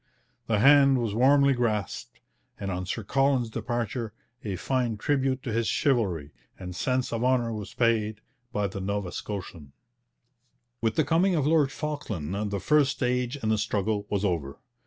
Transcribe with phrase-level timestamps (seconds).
[0.47, 2.19] The hand was warmly grasped,
[2.59, 7.53] and on Sir Colin's departure a fine tribute to his chivalry and sense of honour
[7.53, 8.19] was paid
[8.51, 9.73] by the Nova Scotian.
[10.81, 14.57] With the coming of Lord Falkland the first stage in the struggle was over.